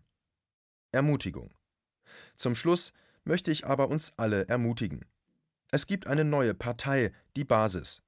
Ermutigung. 0.93 1.53
Zum 2.37 2.55
Schluss 2.55 2.93
möchte 3.25 3.51
ich 3.51 3.67
aber 3.67 3.89
uns 3.89 4.13
alle 4.17 4.49
ermutigen. 4.49 5.05
Es 5.71 5.87
gibt 5.87 6.07
eine 6.07 6.25
neue 6.25 6.55
Partei, 6.55 7.13
die 7.37 7.45
Basis. 7.45 8.03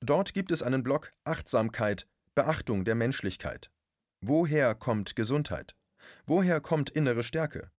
Dort 0.00 0.32
gibt 0.32 0.52
es 0.52 0.62
einen 0.62 0.82
Block 0.82 1.12
Achtsamkeit, 1.24 2.06
Beachtung 2.34 2.84
der 2.84 2.94
Menschlichkeit. 2.94 3.70
Woher 4.20 4.74
kommt 4.74 5.16
Gesundheit? 5.16 5.74
Woher 6.26 6.60
kommt 6.60 6.90
innere 6.90 7.22
Stärke? 7.22 7.70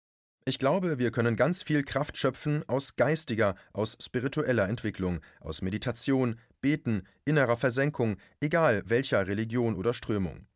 Ich 0.44 0.58
glaube, 0.58 0.98
wir 0.98 1.12
können 1.12 1.36
ganz 1.36 1.62
viel 1.62 1.84
Kraft 1.84 2.16
schöpfen 2.16 2.68
aus 2.68 2.96
geistiger, 2.96 3.54
aus 3.72 3.96
spiritueller 4.00 4.68
Entwicklung, 4.68 5.20
aus 5.40 5.62
Meditation, 5.62 6.40
Beten, 6.60 7.06
innerer 7.24 7.56
Versenkung, 7.56 8.16
egal 8.40 8.82
welcher 8.86 9.26
Religion 9.26 9.76
oder 9.76 9.94
Strömung. 9.94 10.46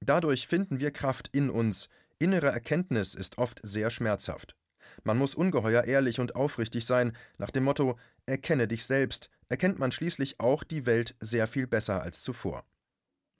Dadurch 0.00 0.48
finden 0.48 0.80
wir 0.80 0.90
Kraft 0.90 1.28
in 1.32 1.50
uns, 1.50 1.88
innere 2.18 2.48
Erkenntnis 2.48 3.14
ist 3.14 3.38
oft 3.38 3.60
sehr 3.62 3.90
schmerzhaft. 3.90 4.56
Man 5.04 5.18
muss 5.18 5.34
ungeheuer 5.34 5.84
ehrlich 5.84 6.20
und 6.20 6.36
aufrichtig 6.36 6.86
sein, 6.86 7.16
nach 7.38 7.50
dem 7.50 7.64
Motto 7.64 7.98
Erkenne 8.26 8.68
dich 8.68 8.84
selbst, 8.84 9.30
erkennt 9.48 9.78
man 9.78 9.90
schließlich 9.92 10.38
auch 10.38 10.62
die 10.62 10.84
Welt 10.84 11.16
sehr 11.20 11.46
viel 11.46 11.66
besser 11.66 12.02
als 12.02 12.22
zuvor. 12.22 12.64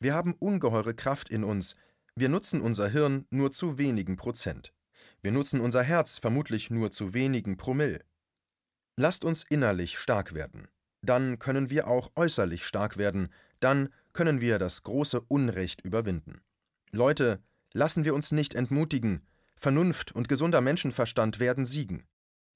Wir 0.00 0.14
haben 0.14 0.34
ungeheure 0.38 0.94
Kraft 0.94 1.28
in 1.28 1.44
uns, 1.44 1.74
wir 2.14 2.28
nutzen 2.28 2.60
unser 2.60 2.88
Hirn 2.88 3.26
nur 3.30 3.52
zu 3.52 3.78
wenigen 3.78 4.16
Prozent. 4.16 4.72
Wir 5.20 5.32
nutzen 5.32 5.60
unser 5.60 5.82
Herz 5.82 6.18
vermutlich 6.18 6.70
nur 6.70 6.90
zu 6.90 7.12
wenigen 7.12 7.56
Promille. 7.56 8.04
Lasst 8.96 9.24
uns 9.24 9.44
innerlich 9.48 9.98
stark 9.98 10.34
werden. 10.34 10.68
Dann 11.02 11.38
können 11.38 11.70
wir 11.70 11.86
auch 11.86 12.10
äußerlich 12.16 12.64
stark 12.64 12.96
werden, 12.96 13.32
dann 13.60 13.90
können 14.12 14.40
wir 14.40 14.58
das 14.58 14.82
große 14.82 15.20
Unrecht 15.20 15.80
überwinden. 15.82 16.40
Leute, 16.90 17.40
lassen 17.72 18.04
wir 18.04 18.14
uns 18.14 18.32
nicht 18.32 18.54
entmutigen, 18.54 19.26
Vernunft 19.58 20.12
und 20.12 20.28
gesunder 20.28 20.60
Menschenverstand 20.60 21.40
werden 21.40 21.66
siegen. 21.66 22.04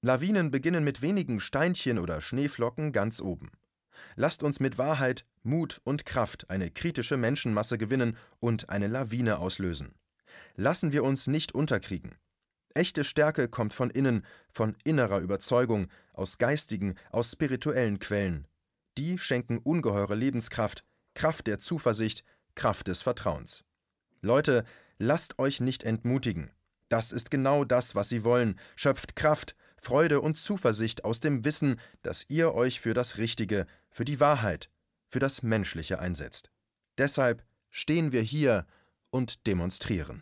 Lawinen 0.01 0.51
beginnen 0.51 0.85
mit 0.85 1.01
wenigen 1.01 1.41
Steinchen 1.41 1.99
oder 1.99 2.21
Schneeflocken 2.21 2.93
ganz 2.93 3.19
oben. 3.19 3.51
Lasst 4.15 4.41
uns 4.41 4.61
mit 4.61 4.77
Wahrheit, 4.77 5.25
Mut 5.43 5.81
und 5.83 6.05
Kraft 6.05 6.49
eine 6.49 6.71
kritische 6.71 7.17
Menschenmasse 7.17 7.77
gewinnen 7.77 8.17
und 8.39 8.69
eine 8.69 8.87
Lawine 8.87 9.39
auslösen. 9.39 9.95
Lassen 10.55 10.93
wir 10.93 11.03
uns 11.03 11.27
nicht 11.27 11.53
unterkriegen. 11.53 12.15
Echte 12.73 13.03
Stärke 13.03 13.49
kommt 13.49 13.73
von 13.73 13.89
innen, 13.89 14.25
von 14.49 14.75
innerer 14.85 15.19
Überzeugung, 15.19 15.89
aus 16.13 16.37
geistigen, 16.37 16.95
aus 17.11 17.33
spirituellen 17.33 17.99
Quellen. 17.99 18.47
Die 18.97 19.17
schenken 19.17 19.57
ungeheure 19.57 20.15
Lebenskraft, 20.15 20.85
Kraft 21.15 21.47
der 21.47 21.59
Zuversicht, 21.59 22.23
Kraft 22.55 22.87
des 22.87 23.01
Vertrauens. 23.01 23.63
Leute, 24.21 24.63
lasst 24.97 25.37
euch 25.37 25.59
nicht 25.59 25.83
entmutigen. 25.83 26.51
Das 26.93 27.11
ist 27.11 27.31
genau 27.31 27.65
das, 27.65 27.95
was 27.95 28.09
sie 28.09 28.23
wollen. 28.23 28.59
Schöpft 28.75 29.15
Kraft, 29.15 29.55
Freude 29.77 30.21
und 30.21 30.37
Zuversicht 30.37 31.03
aus 31.03 31.19
dem 31.19 31.43
Wissen, 31.43 31.79
dass 32.03 32.23
ihr 32.29 32.53
euch 32.53 32.81
für 32.81 32.93
das 32.93 33.17
Richtige, 33.17 33.65
für 33.89 34.05
die 34.05 34.19
Wahrheit, 34.19 34.69
für 35.07 35.17
das 35.17 35.41
Menschliche 35.41 35.97
einsetzt. 35.97 36.51
Deshalb 36.99 37.43
stehen 37.71 38.11
wir 38.11 38.21
hier 38.21 38.67
und 39.09 39.47
demonstrieren. 39.47 40.21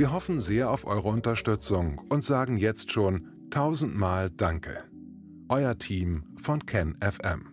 Wir 0.00 0.12
hoffen 0.12 0.40
sehr 0.40 0.70
auf 0.70 0.86
eure 0.86 1.08
Unterstützung 1.08 1.98
und 2.08 2.24
sagen 2.24 2.56
jetzt 2.56 2.90
schon 2.90 3.50
tausendmal 3.50 4.30
Danke. 4.30 4.84
Euer 5.50 5.76
Team 5.76 6.24
von 6.38 6.64
KenFM. 6.64 7.50